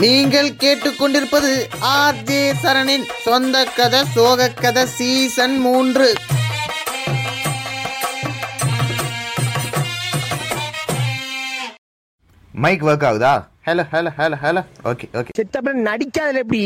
நீங்கள் 0.00 0.50
கேட்டுக்கொண்டிருப்பது 0.62 1.52
R 1.94 2.22
J 2.22 2.40
சரணின் 2.62 3.06
சொந்த 3.24 3.64
கதை 3.78 4.04
சோக 4.14 4.48
கதை 4.48 4.86
சீசன் 4.86 5.58
மூன்று. 5.58 6.08
மைக் 12.54 12.84
ஒர்க் 12.84 13.06
ஆகுதா? 13.08 13.32
Hello 13.66 13.82
hello 13.92 14.10
hello 14.18 14.36
hello 14.42 14.62
okay 14.84 15.06
okay 15.18 15.34
செத்தப்பட 15.38 15.74
நடிக்காதல 15.88 16.40
எப்படி? 16.44 16.62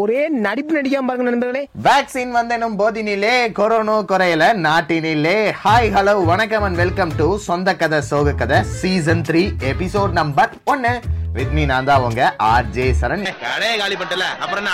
ஒரே 0.00 0.28
நடிப்பு 0.28 0.72
நடிக்காம 0.78 1.06
பாருங்க 1.06 1.30
நண்பர்களே. 1.30 1.62
வேக்சின் 1.86 2.32
வந்தனும் 2.38 2.78
போதினிலே 2.78 3.52
கொரோனா 3.52 3.96
குறையல 4.02 4.44
நாட்டினிலே. 4.66 5.36
ஹாய் 5.64 5.90
ஹலோ 5.96 6.24
வணக்கம் 6.24 6.62
அண்ட் 6.62 6.76
வெல்கம் 6.76 7.12
டு 7.16 7.38
சொந்த 7.48 7.74
கதை 7.74 8.00
சோக 8.00 8.32
கதை 8.32 8.62
சீசன் 8.80 9.24
த்ரீ 9.30 9.42
எபிசோட் 9.72 10.12
நம்பர் 10.20 10.52
ஒன்னு 10.64 10.94
வித் 11.34 11.52
மீ 11.56 11.64
நான் 11.70 11.88
தான் 11.88 12.04
உங்க 12.06 12.22
ஆர் 12.50 12.70
ஜே 12.76 12.84
சரண். 13.00 13.24
கடையை 13.42 13.74
காலி 13.80 13.96
பண்ணிட்டல. 14.00 14.26
அப்புறம் 14.44 14.66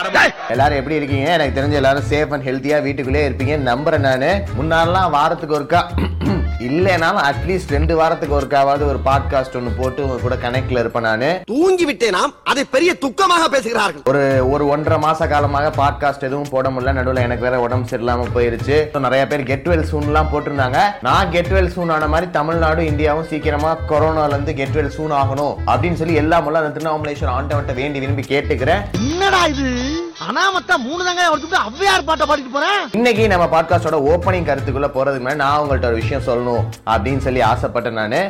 எல்லாரும் 0.55 0.79
எப்படி 0.81 0.97
இருக்கீங்க? 0.99 1.27
எனக்கு 1.37 1.57
தெரிஞ்ச 1.59 1.75
எல்லாரும் 1.81 2.09
சேஃப் 2.13 2.33
அண்ட் 2.35 2.47
ஹெல்த்தியா 2.49 2.79
வீட்டுக்குள்ளே 2.87 3.25
இருப்பீங்க 3.29 3.57
நம்புறேன் 3.71 4.07
நானு. 4.09 4.31
முன்னாடிலாம் 4.59 5.15
வாரத்துக்கு 5.17 5.59
ஒருக்கா 5.59 5.83
இல்லைனாலும் 6.61 7.25
அட்லீஸ்ட் 7.31 7.71
ரெண்டு 7.71 7.97
வாரத்துக்கு 7.97 8.41
ஒருக்காவது 8.41 8.85
ஒரு 8.87 8.99
பாட்காஸ்ட் 9.05 9.57
ஒன்னு 9.57 9.71
போட்டு 9.71 10.03
உங்க 10.03 10.23
கூட 10.23 10.35
கனெக்ட்ல 10.35 10.79
இருப்பேன் 10.79 11.03
நானு. 11.03 11.41
தூங்கி 11.47 11.93
விட்டேனாம் 11.93 12.33
அதை 12.45 12.65
பெரிய 12.71 12.97
துக்கமாக 13.01 13.45
பேசுகிறார்கள். 13.51 14.03
ஒரு 14.05 14.51
ஒரு 14.51 14.67
ஒன்றரை 14.69 14.99
மாச 15.03 15.29
காலமாக 15.29 15.71
பாட்காஸ்ட் 15.77 16.27
எதுவும் 16.29 16.49
போட 16.51 16.71
முடியல. 16.71 16.93
நடுவில் 16.93 17.23
எனக்கு 17.23 17.43
வேற 17.43 17.61
உடம்பு 17.61 17.89
சரியில்லாம 17.89 18.27
போயிருச்சு. 18.35 18.99
நிறைய 18.99 19.27
பேர் 19.27 19.43
கெட் 19.43 19.67
வெல் 19.67 19.87
சூன்லாம் 19.93 20.31
போட்டிருந்தாங்க. 20.33 20.79
நான் 21.03 21.31
கெட் 21.31 21.47
வெல் 21.47 21.73
சூன் 21.77 21.93
ஆன 21.93 22.07
மாதிரி 22.07 22.31
தமிழ்நாடு 22.31 22.83
இந்தியாவும் 22.83 23.27
சீக்கிரமா 23.27 23.77
கொரோனால 23.89 24.29
இருந்து 24.29 24.55
கெட் 24.55 24.77
வெல் 24.77 24.95
சூன் 24.99 25.13
ஆகணும் 25.13 25.57
அப்படின்னு 25.67 25.95
சொல்லி 25.95 26.15
எல்லா 26.15 26.41
முள்ள 26.41 26.59
அந்த 26.59 26.81
திருவண்ணாமலேஸ்வரர் 26.81 27.39
ஆண்டவன்ட்ட 27.39 27.75
வேண்டி 27.75 27.99
விரும்பி 27.99 28.23
கேட்டுக்கிறேன். 28.23 28.83
என்னடா 28.93 29.47
இது? 29.47 29.71
அனாமத்தா 30.21 30.77
மூணு 30.77 31.05
தாங்க 31.05 31.23
ஒருத்தர் 31.31 31.65
அவ்வையார் 31.65 32.05
பாட்டை 32.05 32.27
பாடிட்டு 32.27 32.53
போறேன்? 32.53 32.79
இன்னைக்கு 32.93 33.29
நம்ம 33.29 33.47
பாட்காஸ்டோட 33.47 33.97
ஓப்பனிங் 34.11 34.47
கருத்துக்குள்ள 34.47 34.89
போறதுக்கு 34.89 35.25
முன்னாடி 35.25 35.35
நான் 35.37 35.61
உங்கள்ட்ட 35.61 35.85
ஒரு 35.85 35.95
விஷயம் 35.95 36.23
சொல்லணும் 36.23 36.65
அப்படின்னு 36.87 37.19
சொல்லி 37.19 37.43
ஆசைப்பட்டேன் 37.43 37.93
நானு. 37.93 38.21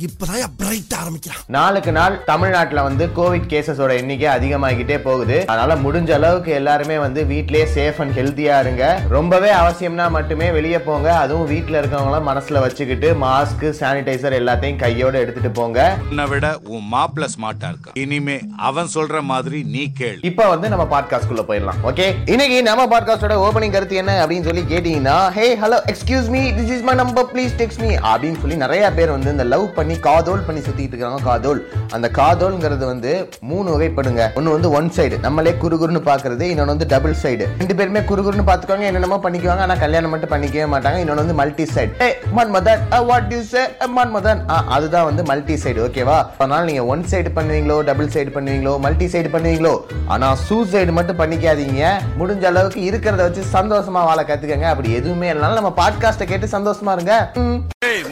இப்பதான் 0.00 0.52
பிரைட் 0.56 0.94
ஆரம்பிக்கிறான். 1.00 1.42
நாளுக்கு 1.46 1.92
நாள் 1.92 2.24
தமிழ்நாட்டுல 2.24 2.82
வந்து 2.82 3.06
கோவிட் 3.16 3.48
கேசஸோட 3.48 3.96
எண்ணிக்கை 3.96 4.28
அதிகமாகிட்டே 4.36 4.98
போகுது. 4.98 5.46
அதனால 5.46 5.74
முடிஞ்ச 5.74 6.10
அளவுக்கு 6.10 6.52
எல்லாருமே 6.52 6.98
வந்து 6.98 7.24
வீட்லயே 7.24 7.66
சேஃப் 7.74 7.98
அண்ட் 7.98 8.18
ஹெல்த்தியா 8.18 8.60
இருங்க. 8.60 9.00
ரொம்பவே 9.08 9.50
அவசியம்னா 9.52 10.10
மட்டுமே 10.10 10.50
வெளியே 10.50 10.78
போங்க. 10.78 11.16
அதுவும் 11.16 11.46
வீட்ல 11.46 11.80
இருக்கவங்கள 11.80 12.20
மனசுல 12.30 12.60
வச்சுக்கிட்டு 12.60 13.14
மாஸ்க் 13.14 13.66
சானிடைசர் 13.80 14.38
எல்லாத்தையும் 14.40 14.76
கையோட 14.76 15.18
எடுத்துட்டு 15.18 15.50
போங்க. 15.50 15.98
உன்னை 16.10 16.24
விட 16.24 16.58
உன் 16.64 16.88
மாப்பிள்ள 16.92 17.28
ஸ்மார்ட்டா 17.36 17.68
இருக்கா 17.68 17.90
இனிமே 17.92 18.40
அவன் 18.56 18.88
சொல்ற 18.94 19.22
மாதிரி 19.22 19.62
நீ 19.62 19.92
கேளு. 20.00 20.18
இப்போ 20.20 20.48
வந்து 20.48 20.68
நம்ம 20.68 20.86
பாட்காஸ்ட் 20.94 21.26
குள்ள 21.26 21.42
போயிடலாம். 21.42 21.80
ஓகே 21.82 22.14
இன்னைக்கு 22.26 22.62
நம்ம 22.62 22.86
பாட்காஸ்டோட 22.94 23.36
ஓபனிங் 23.46 23.70
கருத்து 23.70 23.96
என்ன 23.96 24.26
அப்படின்னு 24.26 24.44
சொல்லி 24.44 24.64
கேட்டீங்கன்னா 24.74 25.30
hey 25.30 25.56
hello 25.56 25.80
excuse 25.92 26.28
me 26.36 26.50
this 26.50 26.74
is 26.76 26.86
my 26.90 26.94
number 26.94 27.30
please 27.34 27.56
text 27.62 27.82
me 27.86 27.94
அப்படின்னு 28.12 28.40
சொல்லி 28.40 28.56
நிறைய 28.56 28.92
பேர் 28.92 29.10
வந்து 29.10 29.30
இந்த 29.30 29.44
லவ் 29.44 29.66
பண்ணி 29.74 29.83
காதோல் 30.04 30.44
பண்ணி 30.46 30.60
சுத்திட்டு 30.60 30.94
இருக்காங்க 30.94 31.20
காதோல். 31.24 31.60
அந்த 31.92 32.06
காதோல்ங்கிறது 32.18 32.84
வந்து 32.86 33.10
மூணு 33.42 33.68
வகைப்படுங்க. 33.74 34.22
ஒன்னு 34.34 34.54
வந்து 34.56 34.70
ஒன் 34.70 34.90
சைடு 34.96 35.16
நம்மளே 35.20 35.52
குறுகுறுன்னு 35.62 36.02
பாக்குறது 36.08 36.44
இன்னொன்று 36.50 36.74
வந்து 36.74 36.86
டபுள் 36.86 37.16
சைடு 37.22 37.44
ரெண்டு 37.60 37.74
பேருமே 37.74 38.00
குறுகுறுன்னு 38.02 38.46
பாத்துக்கோங்க 38.48 38.84
என்னென்னமோ 38.84 39.18
பண்ணிக்குவாங்க 39.24 39.64
ஆனா 39.66 39.76
கல்யாணம் 39.76 40.10
மட்டும் 40.10 40.32
பண்ணிக்கவே 40.32 40.66
மாட்டாங்க. 40.74 40.98
இன்னொன்று 40.98 41.24
வந்து 41.24 41.38
multi 41.40 41.66
side 41.74 41.92
A 42.02 42.08
Manmadhan 42.38 42.82
what 43.08 43.32
you 43.32 43.40
say 43.44 43.62
Manmadhan 43.96 44.42
ஆ, 44.50 44.58
அதுதான் 44.68 45.04
வந்து 45.04 45.22
மல்டி 45.24 45.56
சைடு 45.56 45.82
ஓகேவா 45.86 46.18
அதனால 46.36 46.62
நீங்க 46.64 46.84
ஒன் 46.86 47.04
சைடு 47.12 47.30
பண்ணுவீங்களோ 47.36 47.78
டபுள் 47.82 48.12
சைடு 48.14 48.32
பண்ணுவீங்களோ 48.36 48.74
மல்டி 48.78 49.08
சைடு 49.14 49.30
பண்ணுவீங்களோ 49.34 49.74
ஆனா 50.08 50.28
சூசைடு 50.46 50.92
மட்டும் 50.92 51.20
பண்ணிக்காதீங்க. 51.20 51.82
முடிஞ்ச 52.18 52.44
அளவுக்கு 52.44 52.80
இருக்கிறத 52.88 53.22
வச்சு 53.22 53.44
சந்தோஷமா 53.52 54.02
வாழ 54.04 54.20
கத்துக்கங்க. 54.22 54.68
அப்படி 54.72 54.90
எதுவுமே 54.92 55.28
இல்லைனாலும் 55.30 55.60
நம்ம 55.60 55.74
பாட்காஸ்ட்டை 55.80 56.26
கேட்டு 56.26 56.54
சந்தோஷமா 56.56 56.94
இருங்க. 56.96 57.14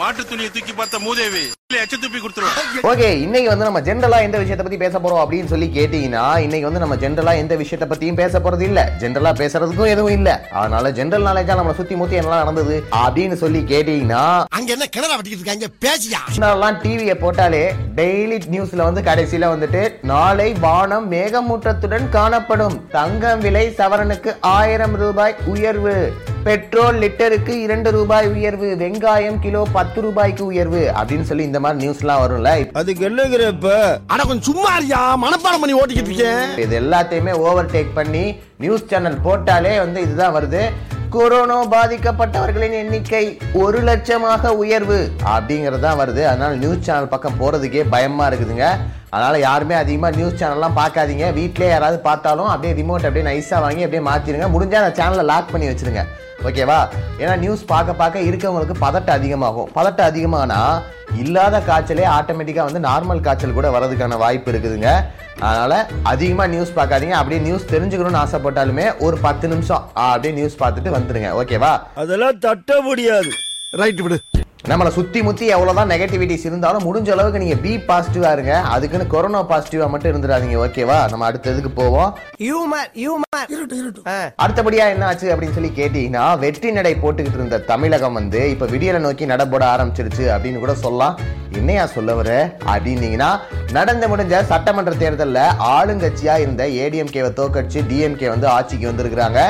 மாட்டு 0.01 0.23
துணியை 0.25 0.51
தூக்கி 0.51 0.73
பார்த்த 0.75 0.99
மூதேவி. 1.01 1.45
ஓகே 2.83 3.09
இன்னைக்கு 3.21 3.49
வந்து 3.49 3.65
நம்ம 3.65 3.81
ஜென்ரலா 3.81 4.21
எந்த 4.21 4.39
விஷயத்தை 4.39 4.67
பத்தி 4.67 4.77
பேச 4.77 4.99
போறோம் 4.99 5.23
அப்படின்னு 5.25 5.47
சொல்லி 5.47 5.67
கேட்டீங்கன்னா 5.67 6.39
இன்னைக்கு 6.39 6.71
வந்து 6.71 6.81
நம்ம 6.81 6.97
ஜென்ரலா 6.97 7.37
எந்த 7.37 7.57
விஷயத்தை 7.57 7.87
பத்தியும் 7.89 8.15
பேச 8.15 8.39
போறது 8.39 8.61
இல்ல. 8.61 8.93
ஜென்ரலா 9.01 9.33
பேசுறதுக்கும் 9.33 9.87
எதுவும் 9.87 10.13
இல்ல. 10.13 10.49
அதனால 10.53 10.91
ஜென்ரல் 10.91 11.27
நாலேஜா 11.27 11.57
நம்மள 11.59 11.75
சுத்தி 11.75 11.95
முத்தி 11.95 12.19
என்னலாம் 12.19 12.43
நடந்தது 12.43 12.85
அப்படின்னு 12.97 13.35
சொல்லி 13.35 13.61
கேட்டீங்கன்னா 13.61 14.45
அங்க 14.49 14.73
என்ன 14.73 14.85
கிணற 14.97 15.11
வெட்டிக்கிட்டு 15.17 15.43
இருக்காங்க? 15.43 15.69
பேசியா? 15.81 16.21
முன்னாடிலாம் 16.35 16.81
டிவியை 16.83 17.15
போட்டாலே 17.15 17.75
டெய்லி 17.97 18.39
நியூஸ்ல 18.51 18.83
வந்து 18.83 19.01
கடைசியில 19.01 19.47
வந்துட்டு 19.55 19.95
நாளை 20.03 20.53
வானம் 20.53 21.13
மேகமூட்டத்துடன் 21.13 22.09
காணப்படும். 22.09 22.89
தங்கம் 22.89 23.41
விலை 23.41 23.75
சவரனுக்கு 23.79 24.37
ஆயிரம் 24.41 24.95
ரூபாய் 24.95 25.37
உயர்வு. 25.47 25.97
பெட்ரோல் 26.47 26.97
லிட்டருக்கு 27.03 27.55
இரண்டு 27.65 27.89
ரூபாய் 27.97 28.29
உயர்வு 28.29 28.69
வெங்காயம் 28.81 29.37
கிலோ 29.43 29.61
பத்து 29.73 29.99
ரூபாய்க்கு 30.05 30.45
உயர்வு 30.47 30.81
அப்படின்னு 30.99 31.27
சொல்லி 31.29 31.45
இந்த 31.49 31.61
மாதிரி 31.65 31.79
நியூஸ்லாம் 31.83 32.23
வரும்ல. 32.23 32.53
அதுக்கு 32.81 33.03
என்னங்கிறப்ப 33.09 33.69
அட 34.13 34.21
கொஞ்சம் 34.23 34.49
சும்மா 34.49 34.71
இருக்கியா? 34.77 35.03
மனப்பாடம் 35.25 35.63
பண்ணி 35.63 35.77
ஓட்டிக்கிட்டு 35.81 36.11
இருக்கேன். 36.13 36.57
இது 36.65 36.75
எல்லாத்தையுமே 36.81 37.35
ஓவர் 37.49 37.71
டேக் 37.75 37.93
பண்ணி 37.99 38.25
நியூஸ் 38.65 38.89
சேனல் 38.93 39.21
போட்டாலே 39.27 39.75
வந்து 39.85 40.03
இதுதான் 40.07 40.35
வருது. 40.39 40.63
கொரோனா 41.17 41.59
பாதிக்கப்பட்டவர்களின் 41.75 42.77
எண்ணிக்கை 42.81 43.25
ஒரு 43.63 43.79
லட்சமாக 43.89 44.53
உயர்வு 44.63 44.99
அப்படிங்கிறது 45.35 45.85
தான் 45.87 46.01
வருது. 46.03 46.23
அதனால 46.33 46.53
நியூஸ் 46.65 46.85
சேனல் 46.89 47.13
பக்கம் 47.15 47.39
போறதுக்கே 47.43 47.85
பயமா 47.95 48.27
இருக்குதுங்க. 48.31 48.67
அதனால 49.15 49.39
யாருமே 49.39 49.75
அதிகமா 49.83 50.11
நியூஸ் 50.19 50.41
சேனல்லாம் 50.43 50.79
பார்க்காதீங்க. 50.81 51.27
வீட்லயே 51.39 51.71
யாராவது 51.75 51.99
பார்த்தாலும் 52.09 52.51
அப்படியே 52.53 52.75
ரிமோட் 52.81 53.09
அப்படியே 53.09 53.27
நைஸா 53.31 53.61
வாங்கி 53.67 53.87
அப்படியே 53.87 54.05
மாத்திருங்க 54.11 54.49
முடிஞ்சா 54.57 54.83
அந்த 54.83 54.95
சேனலை 55.01 55.27
லாக் 55.33 55.53
பண்ணி 55.55 55.69
வச்சிருங்க. 55.71 56.05
ஓகேவா? 56.45 56.89
ஏன்னா 57.19 57.39
நியூஸ் 57.39 57.65
பார்க்க 57.65 57.93
பார்க்க 57.93 58.21
இருக்கவங்களுக்கு 58.21 58.75
பதட்டம் 58.81 59.17
அதிகமாகும். 59.19 59.69
பதட்டம் 59.75 60.09
அதிகமானா 60.11 60.83
இல்லாத 61.17 61.59
காய்ச்சலே 61.59 62.05
ஆட்டோமேட்டிக்கா 62.17 62.65
வந்து 62.69 62.81
நார்மல் 62.89 63.21
காய்ச்சல் 63.21 63.53
கூட 63.53 63.69
வரதுக்கான 63.71 64.17
வாய்ப்பு 64.17 64.53
இருக்குதுங்க. 64.53 64.91
அதனால 65.39 65.89
அதிகமா 66.03 66.47
நியூஸ் 66.47 66.73
பார்க்காதீங்க. 66.77 67.17
அப்படியே 67.21 67.41
நியூஸ் 67.41 67.71
தெரிஞ்சுக்கணும்னு 67.71 68.23
ஆசைப்பட்டாலுமே 68.25 68.99
ஒரு 68.99 69.19
பத்து 69.19 69.49
நிமிஷம் 69.49 69.91
அப்படியே 69.95 70.35
நியூஸ் 70.35 70.61
பார்த்துட்டு 70.63 70.97
வந்துருங்க. 70.99 71.31
ஓகேவா? 71.43 71.73
அதெல்லாம் 71.95 72.39
தட்ட 72.39 72.81
முடியாது. 72.81 73.33
ரைட் 73.71 74.01
விடு. 74.01 74.21
நம்மளை 74.71 74.91
சுத்தி 74.97 75.21
முத்தி 75.27 75.47
எவ்வளவுதான் 75.53 75.89
நெகட்டிவிட்டிஸ் 75.93 76.45
இருந்தாலும் 76.49 76.85
முடிஞ்ச 76.89 77.09
அளவுக்கு 77.15 77.41
நீங்க 77.43 77.55
பி 77.63 77.71
பாசிட்டிவா 77.89 78.29
இருங்க. 78.33 78.53
அதுக்குன்னு 78.75 79.07
கொரோனா 79.15 79.41
பாசிட்டிவா 79.49 79.87
மட்டும் 79.93 80.11
இருந்துடாதீங்க 80.13 80.59
ஓகேவா 80.65 80.99
நம்ம 81.13 81.25
அடுத்ததுக்கு 81.31 81.71
போவோம். 81.75 82.11
ஹியூமர் 82.43 82.91
ஹியூமர் 83.01 83.49
அடுத்தபடியா 84.45 84.85
என்ன 84.93 85.07
ஆச்சு 85.07 85.27
அப்படின்னு 85.35 85.57
சொல்லி 85.57 85.71
கேட்டீங்கன்னா 85.81 86.27
வெற்றி 86.45 86.71
நடை 86.79 86.93
போட்டுக்கிட்டு 86.95 87.41
இருந்த 87.41 87.59
தமிழகம் 87.73 88.19
வந்து 88.21 88.43
இப்ப 88.51 88.67
விடியலை 88.75 89.01
நோக்கி 89.07 89.27
நடப்போட 89.33 89.67
ஆரம்பிச்சிருச்சு 89.73 90.27
அப்படின்னு 90.35 90.63
கூட 90.65 90.75
சொல்லலாம். 90.85 91.19
என்னையா 91.61 91.87
சொல்ல 91.97 92.15
வர 92.21 92.31
அப்படின்னீங்கன்னா 92.75 93.33
நடந்து 93.79 94.09
முடிஞ்ச 94.15 94.45
சட்டமன்ற 94.53 94.95
தேர்தல்ல 95.03 95.41
ஆளுங்கட்சியா 95.77 96.37
இருந்த 96.45 96.65
ஏடிஎம்கேவை 96.85 97.33
தோக்கடிச்சு 97.41 97.83
டிஎம்கே 97.91 98.29
வந்து 98.29 98.49
ஆட்சிக்கு 98.57 98.91
வந்திருக்கிறாங்க. 98.93 99.41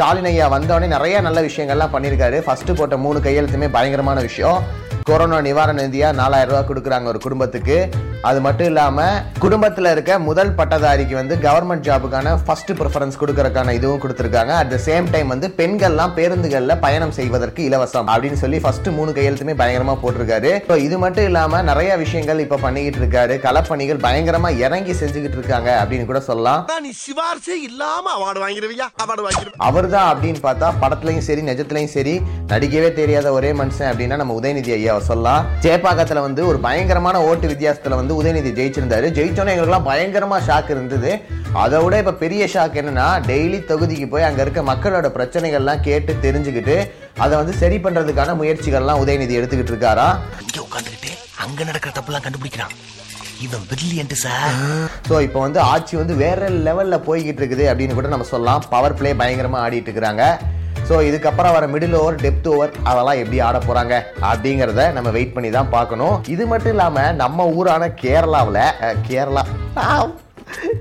ஸ்டாலின் 0.00 0.24
ஐயா 0.24 0.44
வந்தவொடனே 0.52 0.86
நிறைய 0.86 1.20
நல்ல 1.20 1.38
விஷயங்கள்லாம் 1.42 1.92
பண்ணியிருக்காரு. 1.94 2.38
ஃபர்ஸ்ட் 2.40 2.70
போட்ட 2.76 2.96
மூணு 2.96 3.18
கையெழுத்துமே 3.18 3.68
பயங்கரமான 3.70 4.20
விஷயம். 4.20 4.62
கொரோனா 5.02 5.40
நிவாரண 5.40 5.88
நிதியா 5.88 6.12
நாலாயிரம் 6.12 6.66
ரூபாய் 6.66 7.00
கொடுக்குறாங்க 7.00 7.04
ஒரு 7.04 7.18
குடும்பத்துக்கு. 7.18 7.88
அது 8.22 8.40
மட்டும் 8.40 8.66
இல்லாம 8.66 9.20
குடும்பத்துல 9.40 9.90
இருக்க 9.90 10.18
முதல் 10.18 10.54
பட்டதாரிக்கு 10.54 11.14
வந்து 11.14 11.36
கவர்மெண்ட் 11.36 11.86
ஜாபுக்கான 11.88 12.38
ஃபர்ஸ்ட் 12.46 12.70
ப்ரிஃபரன்ஸ் 12.72 13.12
கொடுக்கறதுக்கான 13.20 13.70
இதுவும் 13.70 14.00
கொடுத்துருக்காங்க. 14.00 14.46
அட் 14.46 14.68
த 14.68 14.78
சேம் 14.84 15.10
டைம் 15.10 15.26
வந்து 15.26 15.54
பெண்கள்லாம் 15.56 16.10
பேருந்துகள்ல 16.16 16.80
பயணம் 16.80 17.10
செய்வதற்கு 17.10 17.68
இலவசம் 17.68 18.08
அப்படின்னு 18.08 18.32
சொல்லி 18.32 18.60
ஃபர்ஸ்ட் 18.60 18.86
மூணு 18.86 19.10
கையெழுத்துமே 19.10 19.54
பயங்கரமா 19.54 19.98
போட்டிருக்காரு. 20.02 20.64
So, 20.66 20.76
இது 20.76 20.98
மட்டும் 20.98 21.24
இல்லாம 21.24 21.62
நிறைய 21.62 21.96
விஷயங்கள் 21.96 22.38
இப்ப 22.38 22.56
பண்ணிக்கிட்டு 22.56 23.06
இருக்காரு. 23.06 23.46
களப்பணிகள் 23.46 24.04
பயங்கரமா 24.06 24.56
இறங்கி 24.56 24.92
செஞ்சுக்கிட்டு 24.92 25.38
இருக்காங்க 25.38 25.86
அப்படின்னு 25.88 26.04
கூட 26.04 26.20
சொல்லலாம். 26.20 26.68
நீ 26.82 26.90
சிவார்சே 26.90 27.62
இல்லாம 27.62 28.10
அவார்டு 28.18 28.36
வாங்கிருவியா? 28.36 28.88
அவார்டு 29.04 29.20
வாங்கிருவியா 29.20 29.56
அவர்தான் 29.56 30.16
அப்படின்னு 30.16 30.36
பார்த்தா 30.42 30.72
படத்துலயும் 30.82 31.18
சரி 31.18 31.40
நிஜத்துலயும் 31.40 31.84
சரி. 31.84 32.20
நடிக்கவே 32.48 32.92
தெரியாத 32.92 33.32
ஒரே 33.32 33.52
மனுஷன் 33.52 33.88
அப்படின்னா 33.92 34.16
நம்ம 34.16 34.38
உதயநிதி 34.40 34.88
ஐயாவை 34.90 35.02
சொல்லலாம் 35.10 35.42
சேப்பாக்கத்துல 35.64 36.20
வந்து 36.26 36.42
ஒரு 36.50 36.58
பயங்கரமான 36.66 37.16
ஓட்டு 37.28 37.46
வித்தியாசத்துல 37.52 37.98
வந்து 38.00 38.14
உதயநிதி 38.20 38.50
ஜெயிச்சிருந்தாரு. 38.58 39.06
ஜெயிச்சோன்னே 39.18 39.52
எங்களுக்குலாம் 39.54 39.88
பயங்கரமா 39.90 40.38
ஷாக் 40.48 40.70
இருந்தது. 40.74 41.10
அதை 41.62 41.78
விட 41.84 41.94
இப்ப 42.02 42.16
பெரிய 42.24 42.42
ஷாக் 42.54 42.78
என்னன்னா 42.80 43.06
டெய்லி 43.30 43.58
தொகுதிக்கு 43.70 44.06
போய் 44.14 44.28
அங்க 44.28 44.40
இருக்க 44.44 44.60
மக்களோட 44.70 45.06
பிரச்சனைகள்லாம் 45.16 45.84
கேட்டு 45.88 46.12
தெரிஞ்சுக்கிட்டு 46.26 46.76
அதை 47.24 47.34
வந்து 47.40 47.54
சரி 47.62 47.78
பண்றதுக்கான 47.86 48.34
முயற்சிகள்லாம் 48.40 49.00
உதயநிதி 49.04 49.38
எடுத்துக்கிட்டு 49.40 49.74
இருக்காரா? 49.74 50.08
இங்க 50.44 50.58
உட்காந்துக்கிட்டு 50.66 51.10
அங்க 51.44 51.60
நடக்கிற 51.68 51.92
தப்புலாம் 51.98 52.24
கண்டுபிடிக்கிறான். 52.26 52.74
இவன் 53.46 53.66
பிரில்லியன்ட் 53.70 54.14
சார் 54.22 54.56
ஸோ 55.08 55.14
இப்போ 55.26 55.38
வந்து 55.46 55.60
ஆட்சி 55.72 55.94
வந்து 56.00 56.14
வேற 56.24 56.48
லெவல்ல 56.66 56.96
போய்கிட்டு 57.08 57.40
இருக்குது 57.42 57.66
அப்படின்னு 57.70 57.98
கூட 57.98 58.08
நம்ம 58.14 58.28
சொல்லலாம். 58.32 58.64
பவர் 58.74 58.96
பிளே 58.98 59.12
பயங்கரமா 59.20 59.60
ஆடிட்டு 59.66 59.88
இருக்கிறாங்க. 59.90 60.24
ஸோ 60.88 60.94
இதுக்கப்புறம் 61.08 61.54
வர 61.56 61.64
மிடில் 61.72 61.96
ஓவர் 62.00 62.16
டெப்த் 62.22 62.48
ஓவர் 62.52 62.72
அதெல்லாம் 62.90 63.20
எப்படி 63.22 63.38
ஆட 63.48 63.58
போறாங்க 63.68 63.94
அப்படிங்கிறத 64.30 64.84
நம்ம 64.96 65.10
வெயிட் 65.16 65.34
பண்ணி 65.34 65.50
தான் 65.58 65.72
பார்க்கணும். 65.76 66.16
இது 66.34 66.44
மட்டும் 66.52 66.72
இல்லாம 66.74 67.04
நம்ம 67.22 67.46
ஊரான 67.58 67.92
கேரளாவில் 68.02 68.62
கேரளா 69.08 69.44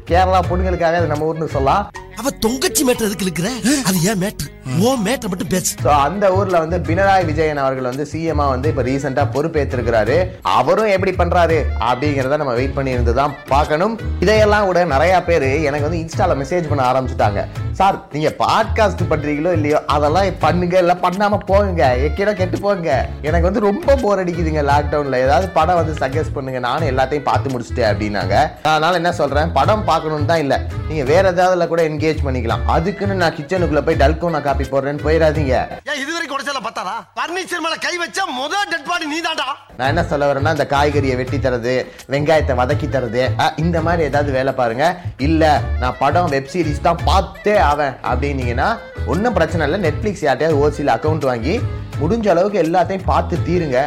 கேரளா 0.10 0.40
பொண்ணுங்களுக்காக 0.50 1.06
நம்ம 1.14 1.28
ஊர்னு 1.32 1.56
சொல்லலாம். 1.56 1.84
அவ 2.20 2.32
தொங்கச்சி 2.46 2.84
மேட்டர் 2.88 3.08
எதுக்கு 3.10 3.28
இருக்கிற 3.28 3.50
அது 3.90 3.98
ஏன் 4.12 4.22
மேட்ரு 4.24 4.48
ஓ 4.78 4.90
மேட்டர் 5.06 5.30
மட்டும் 5.32 5.52
பேசு. 5.54 5.72
ஸோ 5.84 5.92
அந்த 6.08 6.26
ஊர்ல 6.38 6.58
வந்து 6.64 6.78
பினராயி 6.88 7.24
விஜயன் 7.30 7.62
அவர்கள் 7.64 7.88
வந்து 7.90 8.04
சிஎம்ஆ 8.12 8.46
வந்து 8.54 8.68
இப்ப 8.72 8.84
ரீசெண்டா 8.88 9.24
பொறுப்பேற்றிருக்கிறாரு 9.36 10.18
அவரும் 10.58 10.92
எப்படி 10.96 11.12
பண்றாரு 11.22 11.58
அப்படிங்கறத 11.90 12.38
நம்ம 12.42 12.54
வெயிட் 12.60 12.76
பண்ணி 12.78 12.92
இருந்து 12.96 13.14
தான் 13.20 13.34
பார்க்கணும். 13.54 13.96
இதையெல்லாம் 14.24 14.68
கூட 14.70 14.84
நிறைய 14.94 15.16
பேர் 15.30 15.48
எனக்கு 15.70 15.88
வந்து 15.88 16.02
இன்ஸ்டால 16.04 16.36
மெசேஜ் 16.42 16.70
பண்ண 16.72 16.84
ஆரம்பிச்சுட்டாங்க. 16.92 17.42
சார் 17.80 17.98
நீங்க 18.14 18.30
பாட்காஸ்ட் 18.44 19.04
பண்றீங்களோ 19.12 19.52
இல்லையோ 19.58 19.80
அதெல்லாம் 19.96 20.40
பண்ணுங்க. 20.46 20.78
இல்ல 20.84 20.94
பண்ணாம 21.06 21.40
போங்க. 21.52 21.84
எக்கேடோ 22.08 22.34
கெட்டு 22.42 22.60
போங்க. 22.66 22.90
எனக்கு 23.28 23.50
வந்து 23.50 23.66
ரொம்ப 23.70 23.96
போர் 24.04 24.22
அடிக்குதுங்க 24.24 24.64
லாக்டவுன்ல 24.72 25.20
ஏதாவது 25.26 25.50
படம் 25.58 25.80
வந்து 25.82 25.96
சஜஸ்ட் 26.02 26.36
பண்ணுங்க. 26.38 26.62
நானும் 26.68 26.90
எல்லாத்தையும் 26.92 27.28
பார்த்து 27.30 27.54
முடிச்சுட்டேன் 27.56 27.90
அப்படின்னாங்க. 27.92 28.36
அதனால 28.74 29.02
என்ன 29.02 29.14
சொல்றேன்? 29.22 29.52
படம் 29.60 29.88
பார்க்கணும்னு 29.92 30.32
தான் 30.34 30.44
இல்ல. 30.46 30.58
நீங்க 30.90 31.04
வேற 31.14 31.26
ஏதாவதுல 31.34 31.68
கூட 31.74 31.82
என்கேஜ் 31.92 32.26
பண்ணிக்கலாம். 32.28 32.66
அதுக்குன்னு 32.78 33.22
நான் 33.24 33.38
கிச்சனுக்குள்ள 33.40 33.84
போய் 33.90 34.02
டல்கோனா 34.04 34.42
காப்பி 34.50 34.59
போடுறேன்னு 34.68 35.06
போயிடாதீங்க. 35.08 35.56
ஏன் 35.90 36.00
இதுவரைக்கும் 36.04 36.38
உடச்சல 36.38 36.60
பத்தாதா? 36.68 36.96
பர்னிச்சர் 37.20 37.64
மேல 37.66 37.76
கை 37.86 37.94
வச்சா 38.04 38.24
முதல் 38.42 38.70
டெட் 38.72 38.88
பாடி 38.90 39.06
நீதான்டா. 39.14 39.48
நான் 39.78 39.88
என்ன 39.88 40.04
சொல்ல 40.04 40.34
வரேன்னா 40.34 40.54
இந்த 40.58 40.68
காய்கறியை 40.76 41.16
வெட்டி 41.22 41.38
தரது 41.38 41.76
வெங்காயத்தை 42.14 42.56
வதக்கி 42.62 42.88
தரது. 42.88 43.24
இந்த 43.64 43.82
மாதிரி 43.82 44.04
ஏதாவது 44.10 44.32
வேலை 44.38 44.54
பாருங்க. 44.54 44.86
இல்ல 45.18 45.62
நான் 45.80 46.00
படம் 46.04 46.30
வெப் 46.36 46.50
சீரிஸ் 46.54 46.86
தான் 46.88 47.04
பார்த்தே 47.06 47.58
ஆவேன் 47.58 47.96
அப்படின்னீங்கன்னா 48.12 48.70
ஒன்றும் 49.06 49.34
பிரச்சனை 49.34 49.70
இல்லை. 49.70 49.80
நெட்ஃப்ளிக்ஸ் 49.90 50.26
யார்ட்டையாவது 50.28 50.62
ஓசியில் 50.66 50.96
அக்கௌண்ட் 50.96 51.30
வாங்கி 51.32 51.56
முடிஞ்ச 52.02 52.28
அளவுக்கு 52.34 52.58
எல்லாத்தையும் 52.66 53.08
பார்த்து 53.10 53.36
தீருங்க. 53.48 53.80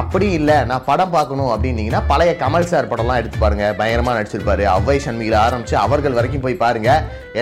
அப்படி 0.00 0.26
இல்லை 0.38 0.56
நான் 0.70 0.84
படம் 0.88 1.12
பார்க்கணும் 1.14 1.50
அப்படின்னீங்கன்னா 1.54 2.00
பழைய 2.10 2.32
கமல் 2.42 2.68
சார் 2.70 2.88
படம்லாம் 2.92 3.20
எடுத்து 3.20 3.38
பாருங்க. 3.42 3.64
பயங்கரமாக 3.78 4.16
நடிச்சிருப்பாரு. 4.18 4.64
அவ்வை 4.74 4.96
சண்மிகில 5.06 5.36
ஆரம்பிச்சு 5.46 5.76
அவர்கள் 5.84 6.16
வரைக்கும் 6.18 6.44
போய் 6.46 6.62
பாருங்க. 6.64 6.90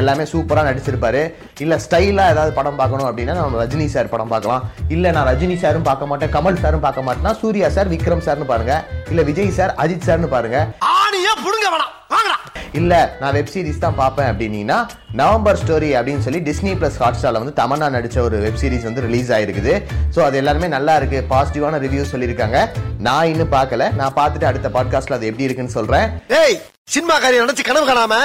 எல்லாமே 0.00 0.24
சூப்பராக 0.32 0.66
நடிச்சிருப்பாரு. 0.68 1.22
இல்லை 1.64 1.78
ஸ்டைலாக 1.84 2.32
ஏதாவது 2.34 2.52
படம் 2.58 2.80
பார்க்கணும் 2.80 3.08
அப்படின்னா 3.10 3.36
நம்ம 3.40 3.62
ரஜினி 3.64 3.86
சார் 3.94 4.12
படம் 4.14 4.32
பார்க்கலாம். 4.34 4.64
இல்லை 4.96 5.12
நான் 5.16 5.28
ரஜினி 5.32 5.58
சாரும் 5.64 5.88
பார்க்க 5.90 6.10
மாட்டேன் 6.12 6.34
கமல் 6.36 6.62
சாரும் 6.64 6.84
பார்க்க 6.86 7.06
மாட்டேன்னா 7.08 7.34
சூர்யா 7.42 7.70
சார் 7.78 7.92
விக்ரம் 7.94 8.26
சார்னு 8.28 8.52
பாருங்க. 8.52 8.76
இல்லை 9.12 9.24
விஜய் 9.30 9.56
சார் 9.60 9.74
அஜித் 9.84 10.08
சார்னு 10.08 10.34
பாருங்க. 10.36 10.58
புடுங்க 11.46 11.68
வேணாம். 11.74 11.92
வாங்கடா. 12.12 12.36
இல்ல 12.80 12.94
நான் 13.20 13.32
வெப் 13.32 13.50
சீரிஸ் 13.54 13.82
தான் 13.84 13.98
பார்ப்பேன் 14.00 14.28
அப்படின்னீங்கன்னா 14.30 14.78
நவம்பர் 15.20 15.60
ஸ்டோரி 15.62 15.90
அப்படின்னு 15.98 16.24
சொல்லி 16.26 16.40
டிஸ்னி 16.48 16.72
பிளஸ் 16.80 16.98
ஹாட் 17.02 17.18
ஸ்டார்ல 17.20 17.42
வந்து 17.42 17.56
தமன்னா 17.62 17.88
நடிச்ச 17.96 18.18
ஒரு 18.18 18.38
வெப் 18.44 18.60
சீரிஸ் 18.62 18.86
வந்து 18.88 19.04
ரிலீஸ் 19.06 19.32
ஆயிருக்குது. 19.32 19.74
ஸோ 20.16 20.20
அது 20.20 20.36
எல்லாருமே 20.36 20.68
நல்லா 20.76 20.96
இருக்கு. 20.96 21.24
பாசிட்டிவான 21.34 21.80
ரிவ்யூ 21.86 22.04
சொல்லியிருக்காங்க. 22.12 22.60
நான் 23.08 23.30
இன்னும் 23.32 23.54
பார்க்கல. 23.58 23.92
நான் 24.00 24.16
பார்த்துட்டு 24.20 24.50
அடுத்த 24.52 24.70
பாட்காஸ்ட்ல 24.78 25.18
அது 25.20 25.30
எப்படி 25.32 25.48
இருக்குன்னு 25.48 25.76
சொல்றேன். 25.78 26.08
சினிமா 26.90 27.18
காரியம் 27.18 27.48
நினைச்சு 27.48 27.64
கனவு 27.64 27.86
காணாம 27.86 28.16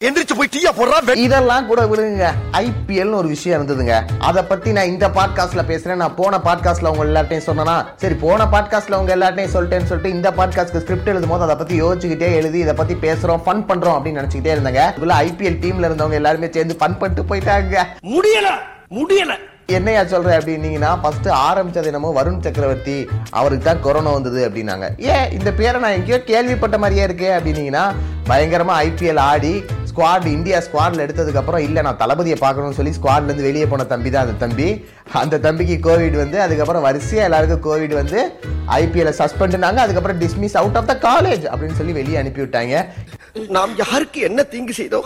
எந்திரிச்சு 0.00 0.34
போய் 0.36 0.48
டீயா 0.54 0.70
போடுறா 0.76 1.16
இதெல்லாம் 1.16 1.66
கூட 1.66 1.82
விடுங்க 1.82 2.32
ஐபிஎல்னு 2.52 3.14
ஒரு 3.14 3.28
விஷயம் 3.28 3.56
இருந்ததுங்க. 3.58 4.02
அதை 4.18 4.42
பத்தி 4.42 4.72
நான் 4.72 4.86
இந்த 4.86 5.08
பாட்காஸ்ட்ல 5.08 5.62
பேசுறேன். 5.70 5.94
நான் 5.94 6.14
போன 6.14 6.40
பாட்காஸ்ட்ல 6.44 6.96
உங்க 6.96 7.04
எல்லார்ட்டையும் 7.04 7.46
சொன்னேனா 7.46 7.86
சரி 7.96 8.14
போன 8.14 8.44
பாட்காஸ்ட்ல 8.44 8.94
உங்க 8.94 9.16
எல்லார்ட்டையும் 9.16 9.54
சொல்லிட்டேன்னு 9.54 9.90
சொல்லிட்டு 9.90 10.10
இந்த 10.10 10.30
பாட்காஸ்ட்க்கு 10.30 10.82
ஸ்கிரிப்ட் 10.82 11.08
எழுதும் 11.08 11.28
போது 11.28 11.42
அதை 11.42 11.56
பத்தி 11.56 11.82
யோசிச்சுக்கிட்டே 11.82 12.34
எழுதி 12.34 12.58
இதை 12.58 12.74
பத்தி 12.74 12.94
பேசுறோம் 12.94 13.42
ஃபன் 13.46 13.64
பண்றோம் 13.70 13.96
அப்படின்னு 13.96 14.22
நினைச்சுக்கிட்டே 14.22 14.54
இருந்தேங்க. 14.56 14.84
இதுல 15.00 15.16
ஐபிஎல் 15.26 15.60
டீம்ல 15.64 15.88
இருந்தவங்க 15.90 16.20
எல்லாருமே 16.22 16.50
சேர்ந்து 16.52 16.76
ஃபன் 16.80 16.98
பண்ணிட்டு 16.98 17.34
போயிட்டாங்க. 17.34 17.86
முடியல 18.02 18.50
முடியல. 18.90 19.34
என்னையா 19.66 20.00
சொல்ற 20.02 20.30
அப்படின்னீங்கன்னா 20.38 21.00
ஃபர்ஸ்ட் 21.02 21.28
ஆரம்பிச்சது 21.28 21.84
என்னமோ 21.84 22.22
வருண் 22.22 22.40
சக்கரவர்த்தி 22.40 23.08
அவருக்கு 23.30 23.64
தான் 23.64 23.80
கொரோனா 23.80 24.10
வந்தது 24.12 24.48
அப்படின்னாங்க. 24.48 24.86
ஏன் 24.98 25.30
இந்த 25.32 25.52
பேரை 25.52 25.80
நான் 25.80 25.92
எங்கேயோ 25.92 26.18
கேள்விப்பட்ட 26.24 26.78
மாதிரியே 26.78 27.06
இருக்கே 27.06 27.30
அப்படின்னீங்கன்னா 27.36 27.84
பயங்கரமா 28.28 28.74
ஐபிஎல் 28.88 29.18
ஆடி 29.18 29.62
ஸ்குவாட் 29.90 30.26
இந்தியா 30.26 30.58
ஸ்குவாட்ல 30.58 31.04
எடுத்ததுக்கப்புறம் 31.06 31.58
இல்லை 31.58 31.82
நான் 31.82 31.96
தளபதியை 31.96 32.36
பார்க்கணும்னு 32.40 32.74
சொல்லி 32.74 32.92
ஸ்குவாட்லேருந்து 32.98 33.48
வெளியே 33.48 33.66
போன 33.66 33.84
தம்பி 33.84 34.10
தான் 34.10 34.26
அந்த 34.26 34.46
தம்பி. 34.46 34.84
அந்த 35.12 35.38
தம்பிக்கு 35.38 35.76
கோவிட் 35.88 36.16
வந்து 36.16 36.40
அதுக்கப்புறம் 36.40 36.82
வரிசையாக 36.82 37.28
எல்லாருக்கும் 37.28 37.64
கோவிட் 37.68 37.94
வந்து 37.94 38.20
ஐபிஎல்ல 38.66 39.14
சஸ்பெண்ட்னாங்க 39.22 39.80
அதுக்கப்புறம் 39.86 40.20
dismiss 40.20 40.56
out 40.62 40.76
of 40.76 40.90
the 40.92 40.96
college 41.08 41.44
அப்படின்னு 41.52 41.78
சொல்லி 41.80 41.92
வெளியே 41.92 42.16
அனுப்பி 42.16 42.42
விட்டாங்க. 42.42 42.84
நாம் 43.34 43.70
யாருக்கு 43.76 44.20
என்ன 44.20 44.42
தீங்கு 44.42 44.72
செய்தோம் 44.72 45.04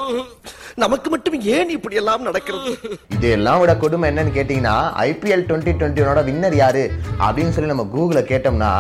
நமக்கு 0.75 1.11
மட்டும் 1.11 1.41
ஏன் 1.41 1.69
இப்படி 1.69 1.97
எல்லாம் 1.97 2.23
நடக்கிறது? 2.23 2.71
இதெல்லாம் 3.09 3.61
விட 3.61 3.77
கொடுமை 3.77 4.11
என்னன்னு 4.11 4.35
கேட்டீங்கன்னா 4.39 4.75
ஐபிஎல் 5.05 5.45
டுவெண்ட்டி 5.49 5.75
டுவெண்ட்டியோட 5.81 6.25
வின்னர் 6.25 6.55
யாரு? 6.55 6.91
அப்படின்னு 7.19 7.55
சொல்லி 7.57 7.71
நம்ம 7.73 7.87
கூகுள 7.95 8.23
கேட்டோம்னா 8.31 8.71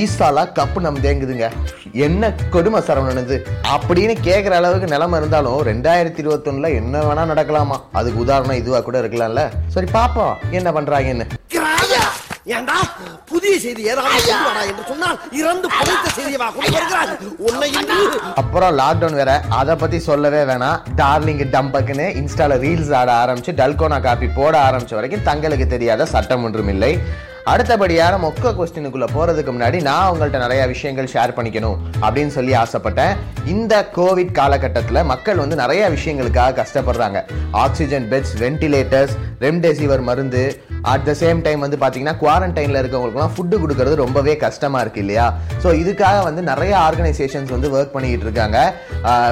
ஈசாலா 0.00 0.44
கப்பு 0.58 0.80
நம்ம 0.80 0.98
தேங்குதுங்க. 0.98 1.50
என்ன 1.92 2.32
கொடுமை 2.50 2.80
சரவணனுது 2.80 3.38
அப்படின்னு 3.74 4.16
கேட்குற 4.28 4.50
அளவுக்கு 4.50 4.86
நிலைமை 4.86 5.18
இருந்தாலும் 5.18 5.62
ரெண்டாயிரத்தி 5.62 6.22
இருபத்தொன்னுல 6.24 6.74
என்ன 6.74 7.02
வேணா 7.02 7.24
நடக்கலாமா? 7.32 7.80
அதுக்கு 7.92 8.20
உதாரணம் 8.20 8.56
இதுவா 8.56 8.80
கூட 8.80 9.00
இருக்கலாம்ல. 9.02 9.50
சரி 9.68 9.90
பாப்போம். 9.92 10.34
என்ன 10.50 10.70
பண்றாங்கன்னு. 10.70 11.26
ஏண்டா? 12.54 12.74
புதிய 13.30 13.58
செய்தி 13.62 13.82
ஏதாவது 13.92 14.66
என்று 14.70 14.84
சொன்னால் 14.88 15.16
இறந்து 15.40 15.68
புதைத்த 15.78 16.08
செய்தியவா 16.18 16.48
கொண்டு 16.56 16.72
வருகிறார். 16.76 17.12
உன்னை 17.38 17.70
அப்புறம் 18.34 18.78
லாக்டவுன் 18.78 19.18
வேற. 19.20 19.32
அதை 19.60 19.74
பத்தி 19.74 19.98
சொல்லவே 19.98 20.42
வேணாம். 20.50 20.80
டார்லிங் 20.96 21.42
டம்பக்குன்னு 21.54 22.06
இன்ஸ்டால 22.20 22.58
ரீல்ஸ் 22.64 22.94
ஆட 23.00 23.12
ஆரம்பிச்சு 23.22 23.54
டல்கோனா 23.62 24.00
காப்பி 24.00 24.28
போட 24.28 24.54
ஆரம்பிச்ச 24.68 24.94
வரைக்கும் 24.94 25.26
தங்களுக்கு 25.30 25.66
தெரியாத 25.66 26.06
சட்டம் 26.14 26.44
ஒன்றும் 26.44 26.68
இல்லை. 26.68 26.92
அடுத்தபடியான 27.50 28.14
மொக்க 28.22 28.52
கொஸ்டினுக்குள்ள 28.58 29.06
போறதுக்கு 29.16 29.50
முன்னாடி 29.54 29.78
நான் 29.88 30.08
உங்கள்ட்ட 30.12 30.38
நிறைய 30.44 30.62
விஷயங்கள் 30.72 31.10
ஷேர் 31.12 31.34
பண்ணிக்கணும் 31.36 31.76
அப்படின்னு 32.04 32.32
சொல்லி 32.36 32.52
ஆசைப்பட்டேன். 32.62 33.12
இந்த 33.52 33.74
கோவிட் 33.96 34.32
காலகட்டத்தில் 34.38 35.06
மக்கள் 35.12 35.42
வந்து 35.42 35.56
நிறைய 35.62 35.82
விஷயங்களுக்காக 35.96 36.56
கஷ்டப்படுறாங்க. 36.60 37.18
ஆக்சிஜன் 37.64 38.08
பெட்ஸ் 38.12 38.34
வென்டிலேட்டர்ஸ் 38.44 39.14
ரெம்டெசிவர் 39.44 40.02
மருந்து 40.08 40.42
அட் 40.92 41.04
த 41.08 41.12
சேம் 41.20 41.40
டைம் 41.44 41.62
வந்து 41.64 41.78
பார்த்தீங்கன்னா 41.82 42.16
குவாரண்டைனில் 42.22 42.80
இருக்கவங்களுக்குலாம் 42.80 43.32
ஃபுட்டு 43.36 43.56
கொடுக்கறது 43.62 43.94
ரொம்பவே 44.02 44.34
கஷ்டமாக 44.44 44.82
இருக்கு 44.84 45.00
இல்லையா? 45.04 45.26
ஸோ 45.62 45.68
இதுக்காக 45.82 46.18
வந்து 46.28 46.42
நிறைய 46.50 46.74
ஆர்கனைசேஷன்ஸ் 46.88 47.54
வந்து 47.54 47.70
ஒர்க் 47.76 47.94
பண்ணிக்கிட்டு 47.94 48.26
இருக்காங்க. 48.28 48.58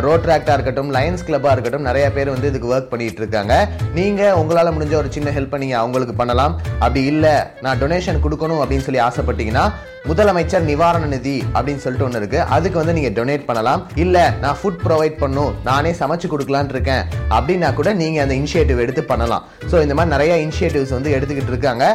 ரோட்ராக்டாக 0.07 0.57
இருக்கட்டும் 0.59 0.91
லயன்ஸ் 0.97 1.27
கிளப்பாக 1.29 1.55
இருக்கட்டும் 1.57 1.87
நிறைய 1.89 2.07
பேர் 2.17 2.33
வந்து 2.35 2.51
இதுக்கு 2.53 2.73
ஒர்க் 2.75 2.91
பண்ணிகிட்டு 2.95 3.23
இருக்காங்க. 3.25 3.55
நீங்கள் 3.99 4.39
உங்களால் 4.41 4.75
முடிஞ்ச 4.79 4.97
ஒரு 5.03 5.11
சின்ன 5.19 5.35
ஹெல்ப் 5.39 5.61
நீங்கள் 5.65 5.83
அவங்களுக்கு 5.83 6.17
பண்ணலாம். 6.23 6.57
அப்படி 6.85 7.05
இல்லை 7.13 7.35
நான் 7.67 7.81
டொனேஷன் 7.85 8.03
கொடுக்கணும் 8.13 8.61
அப்படின்னு 8.61 8.85
சொல்லி 8.85 9.01
ஆசைப்பட்டீங்கன்னா 9.01 9.65
முதலமைச்சர் 10.09 10.65
நிவாரண 10.71 11.05
நிதி 11.13 11.35
அப்படின்னு 11.57 11.83
சொல்லிட்டு 11.83 12.07
ஒன்று 12.07 12.19
இருக்கு. 12.21 12.41
அதுக்கு 12.55 12.77
வந்து 12.81 12.95
நீங்க 12.97 13.11
டொனேட் 13.19 13.45
பண்ணலாம். 13.47 13.83
இல்ல 14.03 14.17
நான் 14.43 14.57
ஃபுட் 14.61 14.83
ப்ரொவைட் 14.87 15.17
பண்ணும். 15.23 15.53
நானே 15.69 15.91
சமைச்சு 16.01 16.27
கொடுக்கலான் 16.33 16.69
இருக்கேன். 16.75 17.05
அப்படின்னா 17.37 17.69
கூட 17.79 17.93
நீங்க 18.01 18.19
அந்த 18.25 18.35
இனிஷியேட்டிவ் 18.41 18.83
எடுத்து 18.85 19.03
பண்ணலாம். 19.13 19.45
ஸோ 19.71 19.77
இந்த 19.85 19.95
மாதிரி 19.99 20.13
நிறைய 20.15 20.35
இனிஷியேட்டிவ்ஸ் 20.45 20.93
வந்து 20.97 21.15
எடுத்துக்கிட்டு 21.17 21.53
இருக்காங்க. 21.55 21.87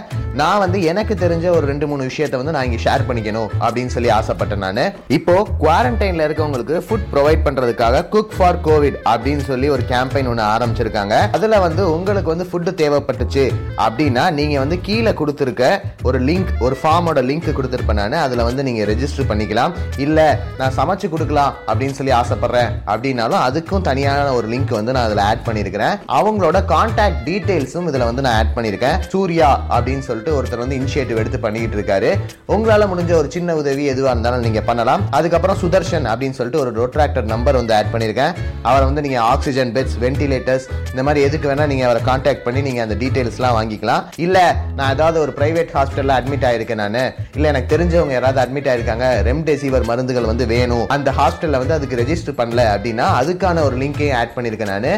நான் 0.42 0.62
வந்து 0.64 0.80
எனக்கு 0.92 1.14
தெரிஞ்ச 1.26 1.46
ஒரு 1.58 1.66
ரெண்டு 1.72 1.86
மூணு 1.92 2.08
விஷயத்த 2.10 2.40
வந்து 2.42 2.56
நான் 2.56 2.68
இங்க 2.70 2.80
ஷேர் 2.86 3.06
பண்ணிக்கணும் 3.10 3.50
அப்படின்னு 3.66 3.94
சொல்லி 3.96 4.12
ஆசைப்பட்டேன் 4.18 4.64
நான். 4.66 4.82
இப்போ 5.18 5.36
குவாரண்டைன்ல 5.64 6.28
இருக்கவங்களுக்கு 6.30 6.80
ஃபுட் 6.88 7.08
ப்ரொவைட் 7.14 7.46
பண்றதுக்காக 7.48 8.02
குக் 8.16 8.36
ஃபார் 8.38 8.60
கோவிட் 8.70 9.00
அப்படின்னு 9.14 9.46
சொல்லி 9.52 9.70
ஒரு 9.76 9.86
கேம்பெயின் 9.94 10.32
ஒன்று 10.34 10.46
ஆரம்பிச்சிருக்காங்க. 10.56 11.16
அதுல 11.38 11.62
வந்து 11.68 11.86
உங்களுக்கு 11.98 12.34
வந்து 12.34 12.50
ஃபுட்டு 12.50 12.74
தேவைப்பட்டுச்சு 12.84 13.46
அப்படின்னா 13.86 14.26
நீங்க 14.42 14.58
வந்து 14.66 14.80
கீழே 14.90 15.14
கொடுத்துருக்க 15.24 15.64
ஒரு 16.10 16.20
லிங்க் 16.32 16.52
ஒரு 16.68 16.78
ஃபார்மோட 16.82 17.22
லிங்க் 17.32 17.56
கொடுத்துருப்பேன் 17.62 17.98
நான் 18.00 18.26
அதில் 18.26 18.44
வந்து 18.48 18.66
நீங்கள் 18.68 18.90
ரெஜிஸ்டர் 18.92 19.30
பண்ணிக்கலாம். 19.32 19.74
இல்லை 20.06 20.28
நான் 20.60 20.76
சமைச்சு 20.80 21.08
கொடுக்கலாம் 21.14 21.54
அப்படின்னு 21.70 21.98
சொல்லி 22.00 22.14
ஆசைப்படுறேன் 22.20 22.70
அப்படின்னாலும் 22.92 23.42
அதுக்கும் 23.48 23.86
தனியான 23.90 24.28
ஒரு 24.40 24.48
லிங்க் 24.54 24.74
வந்து 24.78 24.96
நான் 24.98 25.08
அதில் 25.10 25.24
ஆட் 25.30 25.46
பண்ணியிருக்கிறேன் 25.48 25.96
அவங்களோட 26.20 26.58
கான்டாக்ட் 26.74 27.22
டீடைல்ஸும் 27.28 27.88
இதில் 27.92 28.08
வந்து 28.10 28.26
நான் 28.26 28.38
ஆட் 28.42 28.54
பண்ணியிருக்கேன் 28.58 28.98
சூர்யா 29.14 29.50
அப்படின்னு 29.76 30.06
சொல்லிட்டு 30.10 30.36
ஒருத்தர் 30.38 30.64
வந்து 30.64 30.78
இனிஷியேட்டிவ் 30.80 31.22
எடுத்து 31.24 31.40
பண்ணிக்கிட்டு 31.46 31.78
இருக்காரு. 31.80 32.12
உங்களால 32.56 32.88
முடிஞ்ச 32.94 33.14
ஒரு 33.22 33.30
சின்ன 33.36 33.56
உதவி 33.62 33.86
எதுவாக 33.94 34.14
இருந்தாலும் 34.14 34.46
நீங்க 34.48 34.62
பண்ணலாம். 34.70 35.04
அதுக்கப்புறம் 35.20 35.60
சுதர்ஷன் 35.64 36.08
அப்படின்னு 36.12 36.38
சொல்லிட்டு 36.40 36.64
ஒரு 36.64 36.72
ரோட்ராக்டர் 36.80 37.30
நம்பர் 37.34 37.60
வந்து 37.62 37.76
ஆட் 37.80 37.92
பண்ணியிருக்கேன் 37.94 38.34
அவரை 38.70 38.84
வந்து 38.90 39.04
நீங்க 39.06 39.20
ஆக்சிஜன் 39.34 39.74
பெட்ஸ் 39.76 39.98
வென்டிலேட்டர்ஸ் 40.06 40.68
இந்த 40.92 41.04
மாதிரி 41.08 41.26
எதுக்கு 41.28 41.48
வேணா 41.52 41.68
நீங்க 41.72 41.86
அவரை 41.90 42.02
கான்டாக்ட் 42.10 42.46
பண்ணி 42.48 42.62
நீங்க 42.68 42.82
அந்த 42.86 42.96
டீட்டெயில்ஸ்லாம் 43.04 43.56
வாங்கிக்கலாம். 43.60 44.04
இல்ல 44.26 44.38
நான் 44.78 44.94
ஏதாவது 44.96 45.18
ஒரு 45.26 45.34
பிரைவேட் 45.40 45.74
ஹாஸ்பிட்டலில் 45.78 46.18
அட்மிட் 46.20 46.48
ஆயிருக்கேன் 46.50 46.82
நான். 46.86 46.98
இல்லை 47.36 47.48
எனக்கு 47.54 47.72
தெரிஞ்சவங்க 47.90 48.16
யாராவது 48.16 48.40
அட்மிட் 48.42 48.68
ஆயிருக்காங்க 48.72 49.06
ரெம்டெசிவர் 49.28 49.86
மருந்துகள் 49.90 50.28
வந்து 50.32 50.46
வேணும். 50.52 50.84
அந்த 50.96 51.10
ஹாஸ்டல்ல 51.20 51.60
வந்து 51.62 51.76
அதுக்கு 51.78 52.00
ரெஜிஸ்டர் 52.02 52.36
பண்ணல 52.42 52.64
அப்படின்னா 52.74 53.06
அதுக்கான 53.20 53.64
ஒரு 53.68 53.76
லிங்கையும் 53.82 54.18
ஆட் 54.20 54.36
பண்ணியிருக்கேன் 54.36 54.72
நான். 54.74 54.92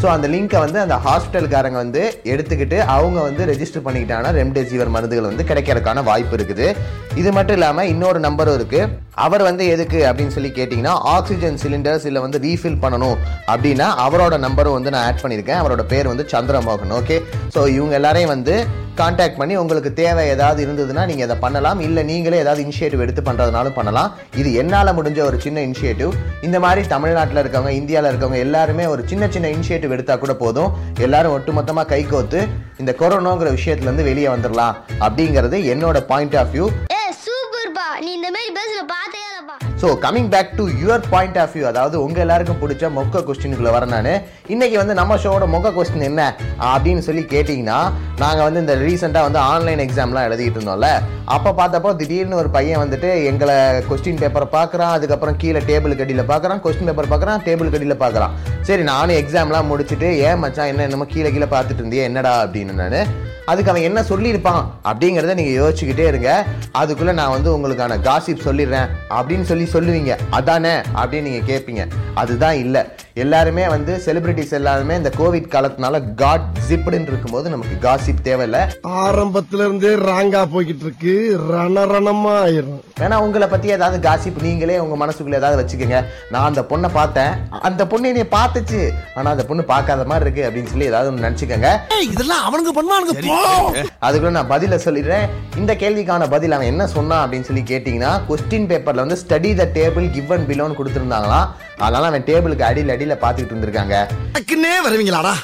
ஸோ 0.00 0.06
அந்த 0.14 0.26
லிங்கை 0.34 0.58
வந்து 0.64 0.78
அந்த 0.84 0.96
ஹாஸ்பிட்டல்காரங்க 1.06 1.78
வந்து 1.82 2.02
எடுத்துக்கிட்டு 2.32 2.78
அவங்க 2.94 3.18
வந்து 3.28 3.42
ரெஜிஸ்டர் 3.50 3.84
பண்ணிக்கிட்டாங்கன்னா 3.86 4.32
ரெம்டெசிவர் 4.40 4.92
மருந்துகள் 4.96 5.30
வந்து 5.30 5.46
கிடைக்கிறதுக்கான 5.50 6.04
வாய்ப்பு 6.10 6.36
இருக்குது. 6.38 6.68
இது 7.22 7.30
மட்டும் 7.38 7.58
இல்லாமல் 7.58 7.90
இன்னொரு 7.94 8.20
நம்பரும் 8.26 8.58
இருக்குது 8.60 8.90
அவர் 9.24 9.42
வந்து 9.48 9.64
எதுக்கு 9.74 10.00
அப்படின்னு 10.08 10.34
சொல்லி 10.36 10.50
கேட்டிங்கன்னா 10.56 10.94
ஆக்சிஜன் 11.14 11.60
சிலிண்டர்ஸ் 11.62 12.08
இல்லை 12.08 12.20
வந்து 12.24 12.38
ரீஃபில் 12.46 12.82
பண்ணணும் 12.82 13.16
அப்படின்னா 13.52 13.86
அவரோட 14.06 14.34
நம்பரும் 14.46 14.76
வந்து 14.78 14.92
நான் 14.94 15.06
ஆட் 15.06 15.22
பண்ணியிருக்கேன். 15.22 15.60
அவரோட 15.62 15.82
பேர் 15.92 16.10
வந்து 16.12 16.26
சந்திரமோகன் 16.34 16.92
ஓகே 16.98 17.16
ஸோ 17.54 17.62
இவங்க 17.76 17.94
எல்லாரையும் 18.00 18.34
வந்து 18.34 18.56
காண்டாக்ட் 19.00 19.38
பண்ணி 19.40 19.54
உங்களுக்கு 19.62 19.90
தேவை 20.00 20.22
ஏதாவது 20.34 20.60
இருந்ததுன்னா 20.64 21.02
நீங்கள் 21.10 21.26
அதை 21.26 21.36
பண்ணலாம். 21.42 21.80
இல்லை 21.86 22.02
நீங்களே 22.10 22.40
ஏதாவது 22.44 22.62
இனிஷியேட்டிவ் 22.64 23.04
எடுத்து 23.04 23.22
பண்ணுறதுனாலும் 23.28 23.76
பண்ணலாம். 23.76 24.12
இது 24.40 24.48
என்னால் 24.62 24.96
முடிஞ்ச 24.98 25.20
ஒரு 25.28 25.38
சின்ன 25.44 25.62
இனிஷியேட்டிவ் 25.68 26.12
இந்த 26.48 26.58
மாதிரி 26.64 26.82
தமிழ்நாட்டில் 26.94 27.42
இருக்கவங்க 27.42 27.74
இந்தியாவில் 27.80 28.10
இருக்கவங்க 28.12 28.40
எல்லாருமே 28.46 28.86
ஒரு 28.94 29.04
சின்ன 29.12 29.28
சின்ன 29.36 29.52
இனிஷியேட்டிவ் 29.56 29.94
எடுத்தால் 29.96 30.22
கூட 30.24 30.34
போதும். 30.44 30.72
எல்லாரும் 31.06 31.36
ஒட்டுமொத்தமாக 31.38 31.90
கை 31.94 32.02
கோத்து 32.12 32.42
இந்த 32.82 32.94
கொரோனாங்கிற 33.02 33.50
விஷயத்துலேருந்து 33.58 34.08
வெளியே 34.10 34.30
வந்துடலாம் 34.34 34.76
அப்படிங்கிறது 35.06 35.58
என்னோட 35.74 36.00
பாயிண்ட் 36.12 36.38
ஆஃப் 36.42 36.54
வியூ 36.56 36.68
ஏ 36.96 37.02
நீ 38.04 38.10
இந்த 38.16 38.28
மாதிரி 38.34 38.50
பேசுகிற 38.56 38.82
so 39.82 39.88
coming 40.04 40.30
back 40.30 40.56
to 40.56 40.68
your 40.82 41.04
point 41.10 41.38
of 41.38 41.52
view 41.54 41.62
அதாவது 41.62 42.02
உங்கள் 42.04 42.22
எல்லாருக்கும் 42.22 42.58
பிடிச்ச 42.62 42.88
மொக்க 42.96 43.20
கொஸ்டினுக்குள்ளே 43.26 43.72
வரேன் 43.74 43.92
நான். 43.96 44.22
இன்னைக்கு 44.46 44.76
வந்து 44.78 44.94
நம்ம 44.94 45.16
ஷோவோட 45.16 45.46
மொக்க 45.54 45.72
கொஸ்டின் 45.76 46.06
என்ன? 46.08 46.22
அப்படின்னு 46.72 46.98
சொல்லி 46.98 47.22
கேட்டிங்கன்னா 47.22 47.78
நாங்கள் 48.16 48.46
வந்து 48.46 48.60
இந்த 48.60 48.76
ரீசெண்டாக 48.76 49.26
வந்து 49.28 49.38
ஆன்லைன் 49.38 49.78
எக்ஸாம்லாம் 49.78 50.26
எழுதிட்டு 50.28 50.58
இருந்தோம்ல. 50.58 50.90
அப்போ 51.24 51.52
பார்த்தப்போ 51.60 51.96
திடீர்னு 51.96 52.36
ஒரு 52.36 52.50
பையன் 52.50 52.82
வந்துட்டு 52.82 53.24
எங்களை 53.24 53.54
கொஸ்டின் 53.90 54.20
பேப்பரை 54.24 54.48
பார்க்குறான் 54.56 54.94
அதுக்கப்புறம் 54.96 55.36
கீழே 55.36 55.58
டேபிள் 55.70 55.96
கடியில் 55.96 56.28
பார்க்குறான் 56.32 56.62
கொஸ்டின் 56.66 56.90
பேப்பர் 56.90 57.12
பார்க்குறான் 57.14 57.46
டேபிள் 57.46 57.72
கடியில் 57.76 58.00
பார்க்குறான். 58.04 58.34
சரி 58.60 58.82
நானும் 58.82 59.16
எக்ஸாம்லாம் 59.16 59.70
முடிச்சுட்டு 59.72 60.10
ஏன் 60.28 60.38
மச்சான் 60.38 60.66
என்ன 60.66 60.82
என்னமோ 60.82 61.04
கீழே 61.04 61.30
கீழே 61.30 61.44
பார்த்துட்டு 61.44 61.82
இருந்தியே 61.84 62.02
என்னடா? 62.02 62.44
அப்படின்னு 62.44 62.72
நான். 62.72 63.26
அதுக்கு 63.50 63.70
அவன் 63.70 63.82
என்ன 63.82 64.00
சொல்லியிருப்பான் 64.08 64.64
அப்படிங்கிறத 64.84 65.34
நீங்கள் 65.34 65.58
யோசிச்சுக்கிட்டே 65.60 66.06
இருங்க. 66.06 66.44
அதுக்குள்ளே 66.72 67.12
நான் 67.12 67.30
வந்து 67.30 67.50
உங்களுக்கான 67.56 67.96
காசிப் 68.08 68.44
சொல்லிடுறேன் 68.46 68.88
அப்படின்னு 69.10 69.42
சொல்லி 69.42 69.67
சொல்லுவீங்க. 69.72 70.18
அதானே? 70.30 70.74
அப்படின்னு 70.96 71.22
நீங்க 71.22 71.52
கேட்பீங்க 71.52 71.88
அதுதான் 72.14 72.54
இல்ல. 72.54 72.96
எல்லாருமே 73.14 73.68
வந்து 73.68 74.02
செலிபிரிட்டிஸ் 74.04 74.52
எல்லாருமே 74.52 74.96
இந்த 74.96 75.12
கோவிட் 75.18 75.50
காலத்தினால 75.50 76.14
காட் 76.14 76.40
ஜிப்டுன்னு 76.68 77.02
இருக்கும்போது 77.02 77.50
நமக்கு 77.50 77.88
காசிப் 77.88 78.22
தேவையில்லை. 78.22 78.60
ஆரம்பத்துல 78.88 79.58
இருந்தே 79.58 79.88
ராங்கா 79.88 80.42
போய்கிட்டு 80.54 80.80
இருக்கு 80.80 81.40
ரணரணமா 81.52 82.34
ஆயிரும். 82.44 82.80
வேணா 83.00 83.14
உங்களை 83.14 83.48
பத்தி 83.48 83.68
ஏதாவது 83.68 84.08
காசிப் 84.08 84.42
நீங்களே 84.42 84.78
உங்க 84.78 85.06
மனசுக்குள்ள 85.06 85.34
ஏதாவது 85.34 85.62
வச்சுக்கோங்க. 85.62 86.04
நான் 86.30 86.44
அந்த 86.44 86.60
பொண்ணை 86.60 86.88
பார்த்தேன். 86.92 87.30
அந்த 87.50 87.86
பொண்ணு 87.86 88.08
என்னை 88.08 88.26
பார்த்துச்சு. 88.30 88.90
ஆனா 89.14 89.30
அந்த 89.30 89.44
பொண்ணு 89.44 89.64
பார்க்காத 89.64 90.04
மாதிரி 90.04 90.30
இருக்கு 90.30 90.60
அப்படின்னு 90.60 90.66
சொல்லி 90.66 90.84
ஏதாவது 90.84 91.10
ஒன்று 91.12 91.28
நினச்சிக்கோங்க. 91.28 91.78
இதெல்லாம் 92.02 92.42
அவனுங்க 92.46 92.78
பண்ணுவானுங்க 92.78 93.26
போ! 93.26 93.72
அதுக்குள்ள 94.02 94.30
நான் 94.30 94.50
பதில 94.50 94.78
சொல்லிடுறேன். 94.84 95.28
இந்த 95.56 95.74
கேள்விக்கான 95.74 96.30
பதில் 96.30 96.52
அவன் 96.52 96.66
என்ன 96.66 96.86
சொன்னான் 96.86 97.30
அப்படின்னு 97.30 97.40
சொல்லி 97.40 97.62
கேட்டிங்கன்னா 97.62 98.20
கொஸ்டின் 98.28 98.68
பேப்பர்ல 98.70 98.94
வந்து 98.94 99.18
study 99.28 99.54
the 99.62 99.66
table 99.78 100.06
give 100.16 100.32
and 100.36 100.48
பிலோன்னு 100.50 100.78
கொடுத்துருந்தாங்களாம். 100.80 101.48
அதனால 101.84 102.06
அவன் 102.10 102.26
டேபிளுக்கு 102.28 102.64
அடியில் 102.68 102.94
அடியில் 102.94 103.20
பார்த்துக்கிட்டு 103.22 103.54
இருந்திருக்காங்க. 103.54 103.96
எனக்குன்னே 104.32 104.74
வருவீங்களாடா. 104.86 105.34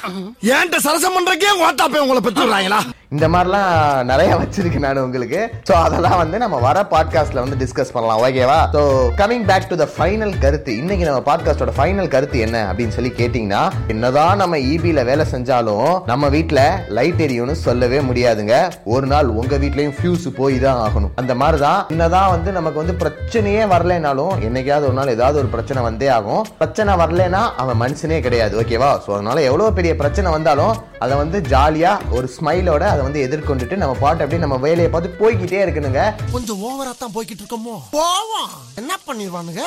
ஏன்ட்ட 0.55 0.77
சரசம் 0.85 1.15
பண்றக்கே 1.17 1.51
ஓட்டாப்பே 1.65 2.03
உங்களை 2.05 2.21
பெற்றுறாங்களா 2.27 2.81
இந்த 3.15 3.27
மாதிரிலாம் 3.33 4.07
நிறைய 4.09 4.31
வச்சிருக்கு 4.39 4.79
நான் 4.85 5.01
உங்களுக்கு. 5.03 5.41
ஸோ 5.67 5.73
அதெல்லாம் 5.85 6.17
வந்து 6.21 6.37
நம்ம 6.43 6.55
வர 6.65 6.77
பாட்காஸ்ட்ல 6.93 7.43
வந்து 7.43 7.59
டிஸ்கஸ் 7.61 7.93
பண்ணலாம். 7.95 8.21
ஓகேவா 8.25 8.57
so 8.75 8.81
coming 9.19 9.45
back 9.49 9.67
to 9.71 9.75
the 9.81 9.85
final 9.95 10.33
கருத்து. 10.43 10.71
இன்னைக்கு 10.81 11.05
நம்ம 11.09 11.21
பாட்காஸ்டோட 11.29 11.73
ஃபைனல் 11.77 12.09
கருத்து 12.15 12.37
என்ன 12.45 12.57
அப்படின்னு 12.69 12.95
சொல்லி 12.97 13.11
கேட்டிங்கன்னா 13.19 13.61
என்னதான் 13.93 14.41
நம்ம 14.41 14.59
இபியில் 14.73 15.01
வேலை 15.11 15.25
செஞ்சாலும் 15.33 15.91
நம்ம 16.11 16.29
வீட்டில் 16.35 16.63
லைட் 16.97 17.23
எரியும்னு 17.27 17.55
சொல்லவே 17.67 17.99
முடியாதுங்க. 18.09 18.55
ஒரு 18.95 19.07
நாள் 19.13 19.29
உங்க 19.41 19.55
வீட்லயும் 19.63 19.95
ஃபியூஸ் 19.99 20.27
போய் 20.39 20.57
தான் 20.65 20.81
ஆகணும். 20.87 21.13
அந்த 21.23 21.35
மாதிரி 21.43 21.59
தான் 21.67 21.79
என்னதான் 21.95 22.33
வந்து 22.35 22.51
நமக்கு 22.57 22.81
வந்து 22.83 22.97
பிரச்சனையே 23.03 23.63
வரலைனாலும் 24.05 24.33
என்னைக்காவது 24.47 24.87
ஒரு 24.89 24.97
நாள் 24.97 25.13
ஏதாவது 25.15 25.37
ஒரு 25.41 25.49
பிரச்சனை 25.53 25.79
வந்தே 25.87 26.07
ஆகும். 26.17 26.43
பிரச்சனை 26.59 26.91
வரலனா 27.01 27.41
அவன் 27.61 27.79
மனுஷனே 27.83 28.19
கிடையாது. 28.25 28.53
ஓகேவா? 28.61 28.91
ஸோ 29.05 29.09
அதனால 29.17 29.41
எவ்வளோ 29.49 29.69
பெரிய 29.77 29.91
பிரச்சனை 30.01 30.31
வந்தாலும் 30.37 30.73
அதை 31.03 31.13
வந்து 31.23 31.37
ஜாலியாக 31.53 32.13
ஒரு 32.17 32.27
ஸ்மைலோட 32.35 32.83
அதை 32.93 33.01
வந்து 33.07 33.23
எதிர்கொண்டுட்டு 33.27 33.81
நம்ம 33.83 33.95
பாட்டு 34.03 34.23
அப்படியே 34.23 34.43
நம்ம 34.45 34.59
வேலையை 34.67 34.89
பார்த்து 34.95 35.19
போய்கிட்டே 35.21 35.61
இருக்கணுங்க. 35.65 36.03
கொஞ்சம் 36.35 36.61
ஓவரா 36.69 36.93
தான் 37.03 37.15
போய்கிட்டு 37.17 37.43
இருக்கோமோ? 37.43 37.77
போவோம். 37.97 38.51
என்ன 38.81 38.93
பண்ணிடுவானுங்க? 39.07 39.63